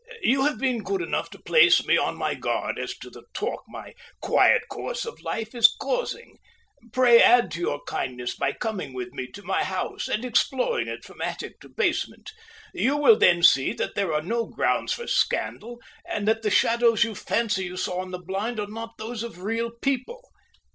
[0.23, 3.61] "You have been good enough to place me on my guard as to the talk
[3.67, 6.39] my quiet course of life is causing.
[6.91, 11.03] Pray add to your kindness by coming with me to my house and exploring it
[11.05, 12.31] from attic to basement.
[12.73, 17.03] You will then see that there are no grounds for scandal, and that the shadows
[17.03, 20.31] you fancy you saw on the blind are not those of real people."